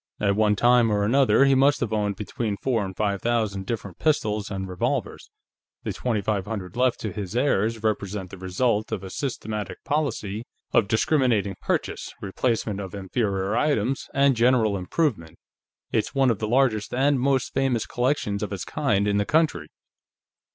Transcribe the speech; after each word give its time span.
At 0.19 0.35
one 0.35 0.55
time 0.55 0.91
or 0.91 1.03
another, 1.03 1.45
he 1.45 1.53
must 1.53 1.79
have 1.79 1.93
owned 1.93 2.15
between 2.15 2.57
four 2.57 2.83
and 2.83 2.97
five 2.97 3.21
thousand 3.21 3.67
different 3.67 3.99
pistols 3.99 4.49
and 4.49 4.67
revolvers. 4.67 5.29
The 5.83 5.93
twenty 5.93 6.21
five 6.23 6.45
hundred 6.47 6.75
left 6.75 6.99
to 7.01 7.11
his 7.11 7.35
heirs 7.35 7.83
represent 7.83 8.31
the 8.31 8.37
result 8.39 8.91
of 8.91 9.03
a 9.03 9.11
systematic 9.11 9.83
policy 9.83 10.43
of 10.73 10.87
discriminating 10.87 11.55
purchase, 11.61 12.11
replacement 12.19 12.79
of 12.79 12.95
inferior 12.95 13.55
items, 13.55 14.09
and 14.11 14.35
general 14.35 14.75
improvement. 14.75 15.37
It's 15.91 16.15
one 16.15 16.31
of 16.31 16.39
the 16.39 16.47
largest 16.47 16.95
and 16.95 17.19
most 17.19 17.53
famous 17.53 17.85
collections 17.85 18.41
of 18.41 18.51
its 18.51 18.65
kind 18.65 19.07
in 19.07 19.17
the 19.17 19.23
country." 19.25 19.67